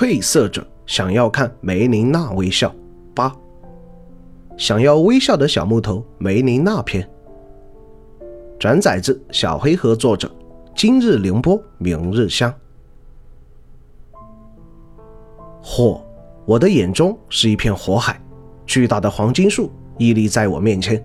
[0.00, 2.74] 褪色者想要看梅琳娜微笑。
[3.14, 3.30] 八，
[4.56, 7.06] 想要微笑的小木头梅琳娜篇。
[8.58, 10.34] 转载自小黑盒作者。
[10.74, 12.50] 今日凌波，明日香。
[15.60, 16.02] 火，
[16.46, 18.18] 我的眼中是一片火海，
[18.64, 21.04] 巨大的黄金树屹立在我面前，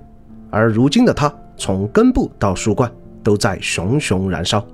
[0.49, 2.89] 而如今的它，从根部到树冠
[3.21, 4.65] 都在熊熊燃烧。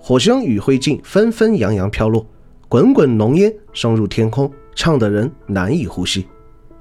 [0.00, 2.26] 火星与灰烬纷纷扬扬飘落，
[2.68, 6.26] 滚滚浓烟升入天空，呛得人难以呼吸。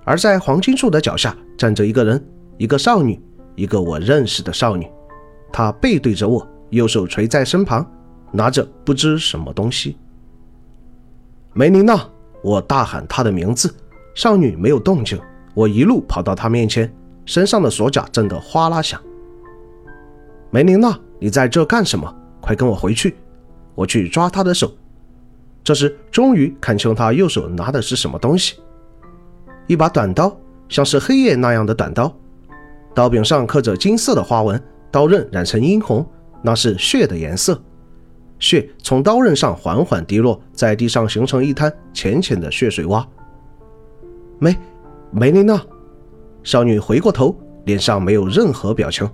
[0.04, 2.22] 而在黄金树的脚下站着一个人，
[2.58, 3.18] 一个少女，
[3.56, 4.86] 一个我认识的少女，
[5.52, 6.46] 她背对着我。
[6.72, 7.90] 右手垂在身旁，
[8.34, 9.96] 拿着不知什么东西。
[11.54, 11.98] 梅琳娜，
[12.44, 13.74] 我大喊她的名字，
[14.14, 15.18] 少女没有动静。
[15.54, 16.94] 我一路跑到她面前，
[17.26, 19.02] 身上的锁甲震得哗啦响。
[20.52, 22.14] 梅琳娜，你在这干什么？
[22.42, 23.16] 快跟我回去！
[23.74, 24.70] 我去抓她的手。
[25.68, 28.56] 这时终于看清她右手拿的是什么东西，
[29.68, 30.34] 一把短刀，
[30.70, 32.10] 像是黑夜那样的短刀，
[32.96, 36.08] 刀柄上刻着金色的花纹，刀刃染成殷红。
[36.42, 37.62] 那是血的颜色，
[38.40, 43.06] 血从刀刃上缓缓滴落，在地上形成一滩浅浅的血水洼。
[44.40, 44.56] 梅，
[45.12, 45.62] 梅琳娜，
[46.44, 49.06] 少女回过头，脸上没有任何表情。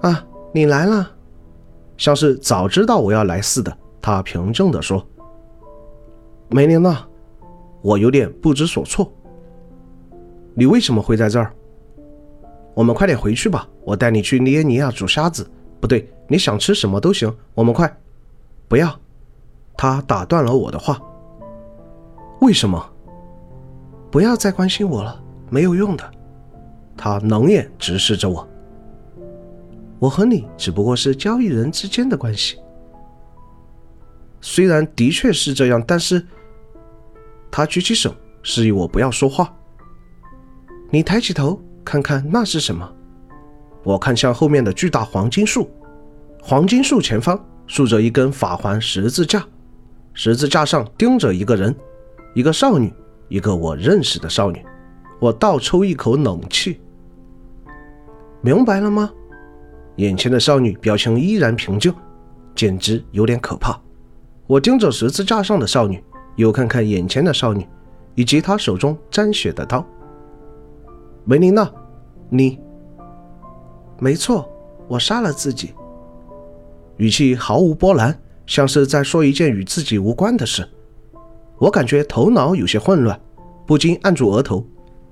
[0.00, 1.10] 啊，你来了，
[1.98, 5.04] 像是早知道我要来似的，他平静地说。
[6.50, 7.06] 梅琳娜，
[7.82, 9.12] 我有点不知所措。
[10.54, 11.52] 你为什么会在这儿？
[12.74, 15.48] 我们快点回去吧，我带你去尼耶尼亚煮虾子。
[15.80, 17.32] 不对，你想吃什么都行。
[17.54, 17.94] 我们快，
[18.66, 18.98] 不要！
[19.76, 21.00] 他打断了我的话。
[22.40, 22.84] 为什么？
[24.10, 26.10] 不要再关心我了，没有用的。
[26.96, 28.48] 他冷眼直视着我。
[29.98, 32.58] 我和你只不过是交易人之间的关系。
[34.58, 36.20] 虽然的确是这样，但是……
[37.48, 39.54] 他举起手示意我不要说话。
[40.90, 41.62] 你抬起头。
[41.84, 42.92] 看看那是什么？
[43.84, 45.70] 我看向后面的巨大黄金树，
[46.42, 47.38] 黄金树前方
[47.68, 49.46] 竖着一根法环十字架，
[50.12, 51.72] 十字架上钉着一个人，
[52.34, 52.92] 一个少女，
[53.28, 54.60] 一个我认识的少女。
[55.20, 56.80] 我倒抽一口冷气，
[58.40, 59.08] 明白了吗？
[59.98, 61.94] 眼前的少女表情依然平静，
[62.56, 63.80] 简直有点可怕。
[64.48, 66.02] 我盯着十字架上的少女，
[66.36, 67.68] 又看看眼前的少女，
[68.14, 69.86] 以及她手中沾血的刀。
[71.26, 71.70] 梅琳娜，
[72.30, 72.58] 你
[73.98, 74.50] 没错，
[74.88, 75.74] 我杀了自己。
[76.96, 80.66] 语气毫无波澜，像是在说一件与自己无关的事。
[81.58, 83.20] 我感觉头脑有些混乱，
[83.66, 84.66] 不禁按住额头。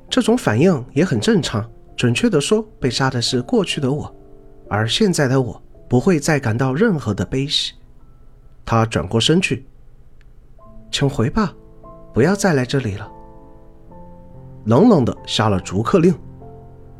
[0.08, 1.62] 这种反应也很正常。
[1.94, 4.10] 准确的说，被杀的是过去的我，
[4.70, 7.74] 而现在的我不会再感到任何的悲喜。
[8.66, 9.64] 他转过身去，
[10.90, 11.54] 请回吧，
[12.12, 13.08] 不要再来这里了。
[14.64, 16.12] 冷冷的下了逐客令，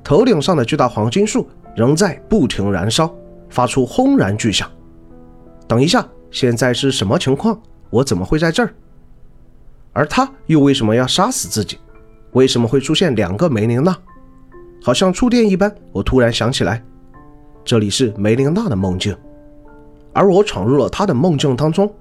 [0.04, 3.12] 头顶上的巨大黄金树仍在不停燃烧，
[3.50, 4.70] 发出轰然巨响。
[5.66, 7.60] 等一下，现在是什么情况？
[7.90, 8.72] 我怎么会在这儿？
[9.92, 11.78] 而他又为什么要杀死自己？
[12.32, 13.96] 为什么会出现两个梅琳娜？
[14.82, 16.80] 好像触电一般，我突然想起来，
[17.64, 19.16] 这里是梅琳娜的梦境，
[20.16, 21.92] 而我闯入了他的梦境当中。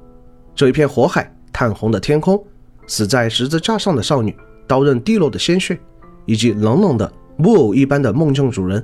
[0.56, 2.42] 这一片火海，炭红的天空，
[2.88, 4.34] 死在十字架上的少女。
[4.68, 5.78] 刀刃滴落的鲜血，
[6.26, 8.84] 以及冷冷的木偶一般的梦境主人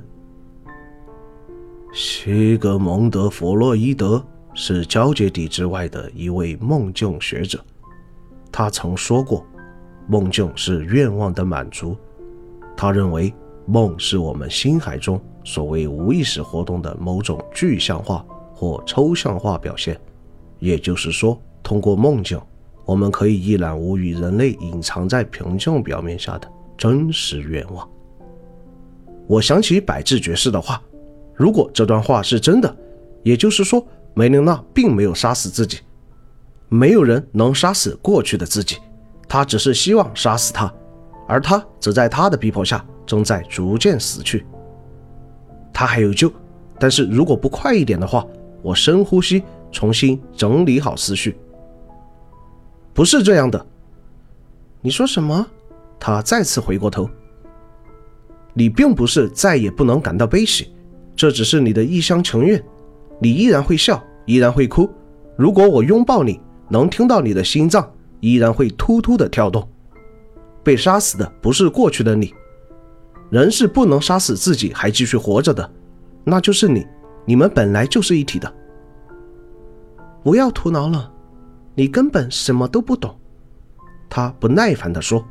[1.92, 7.58] 西格蒙德·弗洛伊德是交界地之外的一位梦境学者。
[8.52, 9.44] 他曾说过，
[10.06, 11.96] 梦境是愿望的满足。
[12.76, 13.34] 他认为
[13.66, 18.24] 梦是我们心海中所谓无意识活动的某种具象化
[18.62, 20.00] 或抽象化表现。
[20.60, 22.40] 也就是说，通过梦境。
[22.84, 27.88] 我们可以一览无余人类隐藏在平静表面下的真实愿望。
[29.26, 30.80] 我想起百智爵士的话，
[31.34, 32.76] 如果这段话是真的，
[33.24, 33.84] 也就是说
[34.14, 35.80] 梅琳娜并没有杀死自己，
[36.68, 38.76] 没有人能杀死过去的自己，
[39.28, 40.72] 他只是希望杀死他，
[41.26, 44.46] 而他则在他的逼迫下正在逐渐死去。
[45.72, 46.30] 他还有救，
[46.78, 48.24] 但是如果不快一点的话，
[48.62, 51.36] 我深呼吸，重新整理好思绪。
[52.94, 53.66] 不是这样的，
[54.80, 55.46] 你说什么？
[55.98, 57.08] 他再次回过头。
[58.54, 60.72] 你并不是再也不能感到悲喜，
[61.16, 62.62] 这只是你的一厢情愿。
[63.20, 64.90] 你依然会笑，依然会哭。
[65.36, 69.66] 如果我拥抱你，能听到你的心脏依然会突突的跳动。
[70.62, 72.34] 被杀死的不是过去的你，
[73.30, 75.68] 人是不能杀死自己还继续活着的，
[76.24, 76.86] 那就是你。
[77.24, 78.52] 你们本来就是一体的。
[80.22, 81.10] 不要徒劳了。
[81.74, 83.18] 你根本什么都不懂。”
[84.10, 85.24] 他不耐烦地说。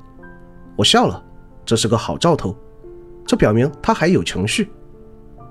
[0.76, 1.24] 我笑了，
[1.64, 2.56] 这是个好兆头，
[3.28, 4.72] 这表明他还有情绪。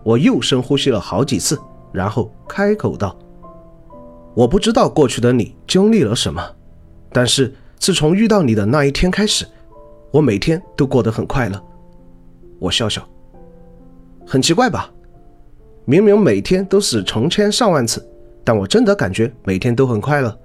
[0.02, 1.60] 我又深呼吸了好几次，
[1.92, 3.16] 然后开口道
[4.34, 6.42] ：“我不知道过去的你经历了什么，
[7.12, 9.46] 但是自从遇到你的那一天开始，
[10.10, 11.62] 我每天都过得很快乐。”
[12.58, 13.06] 我笑笑，
[14.26, 14.90] 很奇怪吧？
[15.90, 18.08] 明明每天都是成千上万次，
[18.44, 20.38] 但我真的感觉每天都很快乐。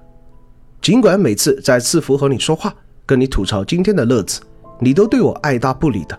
[0.81, 2.73] 尽管每次在赐福和你说话，
[3.05, 4.41] 跟你吐槽今天的乐子，
[4.79, 6.17] 你都对我爱答不理的，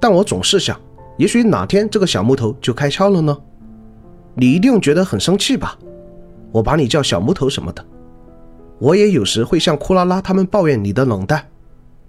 [0.00, 0.80] 但我总是想。
[1.16, 3.36] 也许哪天这个小木头就开窍了呢？
[4.34, 5.76] 你一定觉得很生气吧？
[6.52, 7.84] 我把你叫小木头什么的。
[8.78, 11.44] 我也有时会向库拉拉他们抱怨你的冷淡，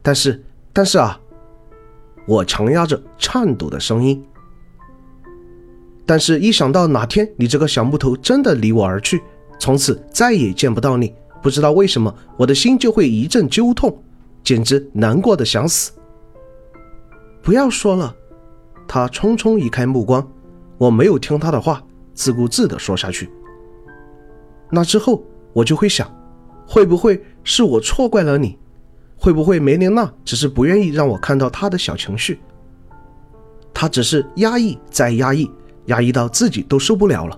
[0.04, 1.20] 但是，但是啊，
[2.28, 4.24] 我强压着颤抖的声音。
[6.08, 9.22] 但是，一想到哪天你这个小木头真的离我而去，
[9.60, 11.14] 从此再也见不到你，
[11.44, 14.02] 不知道为什么我的心就会一阵揪痛，
[14.42, 15.92] 简直难过的想死。
[17.44, 18.16] 不要说了。
[18.90, 20.26] 他匆匆移开目光，
[20.78, 21.84] 我没有听他的话，
[22.14, 23.30] 自顾自地说下去。
[24.72, 25.22] 那之后，
[25.52, 26.10] 我就会想，
[26.66, 28.58] 会不会是我错怪了你？
[29.18, 32.40] 会不会梅琳娜只是不愿意让我看到她的小情绪？
[33.74, 35.52] 她只是压抑再压抑，
[35.88, 37.38] 压抑到自己都受不了了。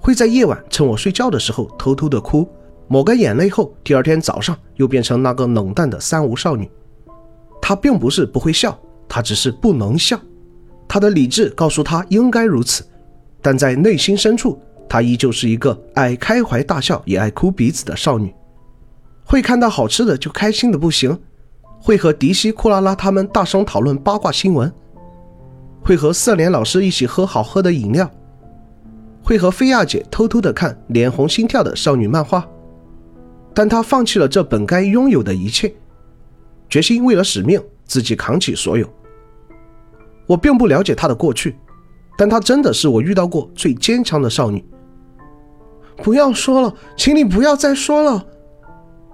[0.00, 2.48] 会在夜晚趁我睡觉的时候偷偷的哭，
[2.88, 6.70] 抹干眼泪后，第二天早上又变成那个冷淡的三无少女。
[7.60, 8.78] 她并不是不会笑。
[9.06, 10.18] 她只是不能笑，
[10.88, 12.82] 他的理智告诉他应该如此，
[13.42, 18.34] 但在内心深处，她依旧是一个爱开怀大笑也爱哭鼻子的少女，
[19.24, 21.16] 会看到好吃的就开心的不行，
[21.78, 24.72] 会和迪西、库拉拉他们大声讨论八卦新闻，
[25.84, 28.10] 会和色莲老师一起喝好喝的饮料，
[29.22, 32.44] 会和菲亚姐偷偷的看脸红心跳的少女漫画，
[33.52, 35.72] 但她放弃了这本该拥有的一切，
[36.68, 37.62] 决心为了使命。
[37.86, 38.88] 自己扛起所有。
[40.26, 41.54] 我并不了解她的过去，
[42.16, 44.64] 但她真的是我遇到过最坚强的少女。
[45.98, 48.24] 不要说了，请你不要再说了。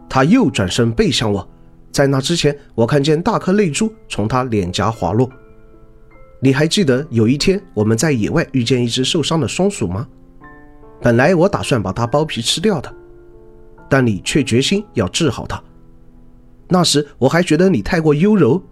[0.08, 1.46] 她又转身背向我，
[1.90, 5.28] 在那之前，我看见大颗泪珠从她脸颊滑落。
[6.42, 10.08] 你还记得有一天我们在野外遇见一只受伤的松鼠吗？
[11.02, 12.90] 本来我打算把它剥皮吃掉的，
[13.90, 15.62] 但你却决心要治好它。
[16.66, 18.62] 那时我还觉得你太过优柔，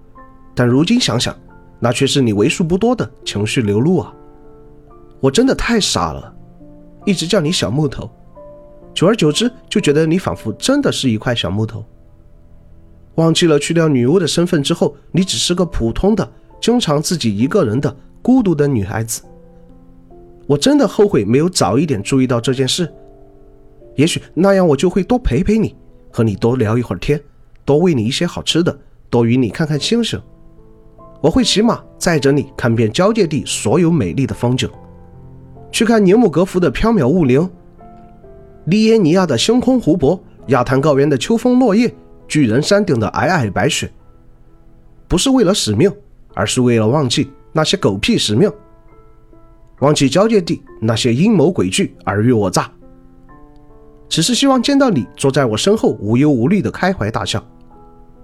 [0.55, 1.37] 但如今想想，
[1.79, 4.15] 那却是你为数不多的情绪流露啊！
[5.21, 6.35] 我真的太傻了，
[7.05, 8.11] 一直叫你小木头，
[8.95, 11.85] 久而久之就觉得你仿佛真的是一块小木头。
[13.17, 16.31] 忘记了去掉女巫的身份之后，你只是个普通的、
[16.61, 19.23] 经常自己一个人的孤独的女孩子。
[20.47, 22.93] 我真的后悔没有早一点注意到这件事，
[23.97, 25.75] 也许那样我就会多陪陪你，
[26.11, 27.21] 和你多聊一会儿天。
[27.65, 28.79] 多喂你一些好吃的，
[29.11, 30.19] 多与你看看星星。
[31.21, 34.71] 我会骑马载着你看遍交界地所有美丽的风景，
[35.71, 37.47] 去看尼姆格福的缥缈雾林，
[38.65, 41.95] 利耶尼亚的星空湖泊，亚坛高原的秋风落叶，
[42.27, 43.91] 巨人山顶的皑皑白雪。
[45.07, 45.93] 不是为了使命，
[46.39, 48.49] 而是为了忘记那些狗屁使命，
[49.81, 52.71] 忘记交界地那些阴谋诡计、尔虞我诈。
[54.09, 57.45] 只是希望见到你坐在我身后，无忧无虑的开怀大笑。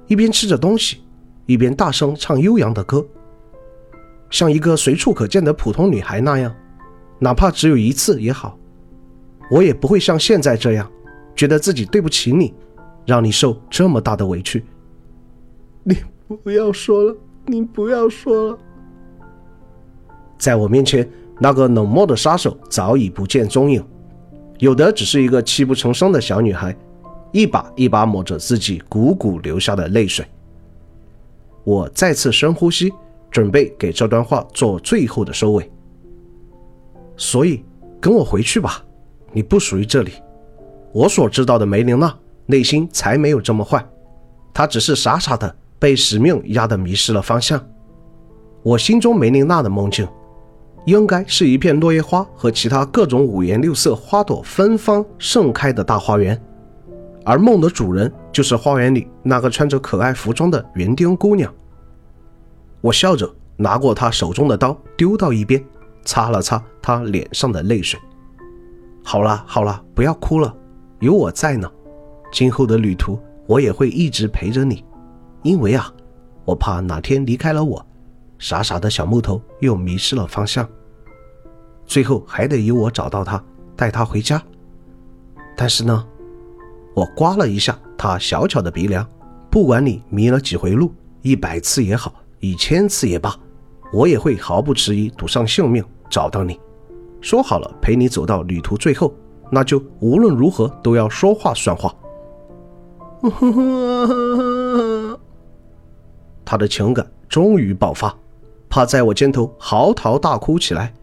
[0.07, 0.99] 一边吃着东西，
[1.47, 3.05] 一边大声唱悠扬的歌，
[4.31, 6.55] 像一个随处可见的普通女孩那样，
[7.19, 8.57] 哪怕只有一次也好。
[9.51, 10.89] 我也不会像现在这样，
[11.35, 12.55] 觉得自己对不起你，
[13.05, 14.65] 让你受这么大的委屈。
[15.83, 15.97] 你
[16.45, 18.59] 不要说了，你不要说了。
[20.39, 21.09] 在我面前，
[21.41, 23.85] 那个冷漠的杀手早已不见踪影，
[24.59, 26.77] 有的只是一个泣不成声的小女孩。
[27.33, 30.25] 一把一把抹着自己汩汩流下的泪水。
[31.65, 32.93] 我再次深呼吸，
[33.29, 35.69] 准备给这段话做最后的收尾。
[37.17, 37.65] 所以，
[38.01, 38.85] 跟我回去吧，
[39.33, 40.13] 你不属于这里。
[40.93, 43.85] 我所知道的梅琳娜内心才没有这么坏，
[44.53, 47.63] 她只是傻傻的被使命压得迷失了方向。
[48.63, 50.09] 我心中梅琳娜的梦境，
[50.87, 56.43] 应该是一片落叶花和其他各种五颜六色花朵芬芳盛开的大花园。
[57.23, 61.53] 而梦的主人就是花园里那个穿着可爱服装的园丁姑娘。
[62.81, 65.63] 我笑着拿过她手中的刀，丢到一边，
[66.03, 68.01] 擦了擦她脸上的泪水。
[69.03, 70.57] 好了好了，不要哭了，
[71.01, 71.71] 有我在呢。
[72.33, 74.83] 今后的旅途，我也会一直陪着你，
[75.45, 75.95] 因为啊，
[76.45, 77.87] 我怕哪天离开了我，
[78.41, 80.69] 傻傻的小木头又迷失了方向，
[81.87, 83.41] 最后还得由我找到他，
[83.77, 84.43] 带他回家。
[85.57, 86.05] 但是呢。
[86.97, 89.05] 我刮了一下他小巧的鼻梁。
[89.51, 93.35] 不管你迷了几回路，一百次也好，一千次也罢，
[93.93, 96.57] 我也会毫不迟疑赌上性命找到你。
[97.21, 99.13] 说好了陪你走到旅途最后，
[99.51, 101.93] 那就无论如何都要说话算话。
[106.55, 108.17] 他的情感终于爆发，
[108.69, 110.95] 趴在我肩头嚎啕大哭起来。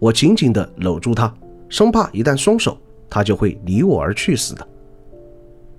[0.00, 1.32] 我紧紧地搂住他，
[1.68, 2.76] 生怕一旦松手，
[3.08, 4.68] 他就会离我而去似的。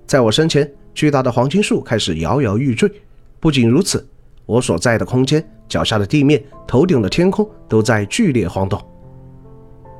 [0.06, 0.72] 在我身前。
[0.92, 2.90] 巨大的黄金树开始摇摇欲坠。
[3.38, 4.04] 不仅如此，
[4.44, 8.82] 我所在的空间、脚下的地面、头顶的天空都在剧烈晃动，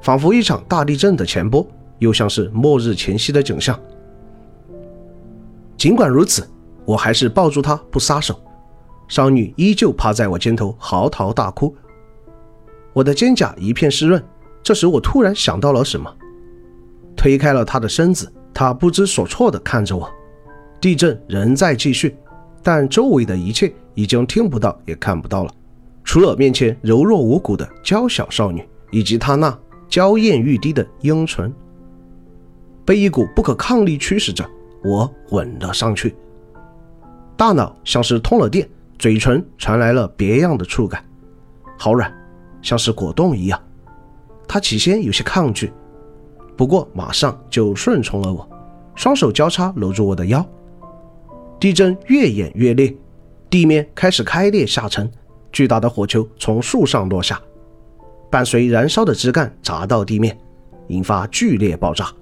[0.02, 1.64] 仿佛一场大地震的前波，
[2.00, 3.78] 又像是末日前夕的景象。
[5.76, 6.44] 尽管如此，
[6.90, 8.35] 我还是抱住她不撒手。
[9.06, 11.73] 少女依旧趴在我肩头嚎啕大哭，
[12.92, 14.20] 我的肩胛一片湿润。
[14.61, 16.12] 这时，我突然想到了什么，
[17.16, 20.11] 推开了她的身子，她不知所措地看着我。
[20.80, 22.16] 地震仍在继续，
[22.62, 25.52] 但周围的一切已经听不到也看不到了，
[26.02, 29.56] 除了面前柔弱无骨的娇小少女，以及她那
[29.88, 31.52] 娇艳欲滴的樱唇。
[32.85, 34.44] 被一股不可抗力驱使着，
[34.85, 36.16] 我吻了上去。
[37.40, 38.68] 大脑像是通了电，
[38.99, 41.02] 嘴唇传来了别样的触感，
[41.78, 42.12] 好软，
[42.61, 43.59] 像是果冻一样。
[44.47, 45.73] 他起先有些抗拒，
[46.54, 48.47] 不过马上就顺从了我，
[48.94, 50.47] 双手交叉搂住我的腰。
[51.59, 52.94] 地震越演越烈，
[53.49, 55.11] 地面开始开裂下沉，
[55.50, 57.40] 巨大的火球从树上落下，
[58.30, 60.38] 伴随燃烧的枝干砸到地面，
[60.88, 62.12] 引发剧烈爆炸。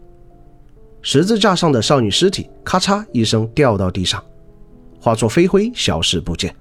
[1.02, 4.22] 十字架上的少女尸体咔嚓一声掉到地上，
[5.08, 6.54] 化作飞灰消失不见。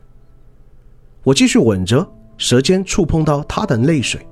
[1.22, 4.26] 我继续吻着，舌尖触碰到她的泪水，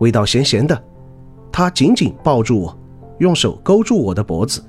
[0.00, 0.84] 味道咸咸的。
[1.52, 2.78] 她紧紧抱住我，
[3.20, 4.60] 用手勾住我的脖子。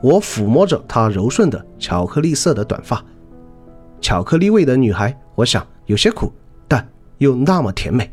[0.00, 3.04] 我抚摸着她柔顺的巧克力色的短发，
[4.00, 6.32] 巧克力味的女孩，我想有些苦，
[6.68, 8.08] 但又那么甜美。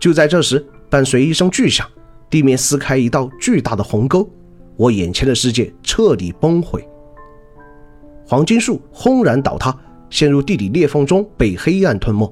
[0.00, 1.86] 就在这时，伴随一声巨响，
[2.30, 4.26] 地面撕开一道巨大的鸿沟，
[4.76, 6.88] 我眼前的世界彻底崩毁。
[8.30, 9.74] 黄金树轰然倒塌，
[10.10, 12.30] 陷入地底裂缝中，被黑暗吞没。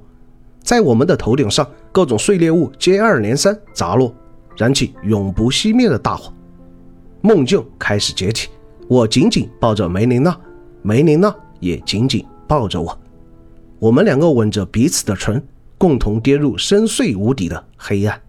[0.62, 4.14] 在我们的头顶上，各种碎裂物接二连三砸落，
[4.58, 6.30] 燃起永不熄灭的大火。
[7.22, 8.50] 梦境开始解体，
[8.88, 10.38] 我紧紧抱着梅琳娜，
[10.82, 12.98] 梅琳娜也紧紧抱着我，
[13.78, 15.42] 我们两个吻着彼此的唇，
[15.78, 18.20] 共同跌入深邃无底的黑暗。